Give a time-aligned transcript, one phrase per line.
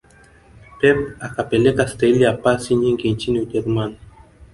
[0.79, 3.97] pep akapeleka staili ya pasi nyingi nchini ujerumani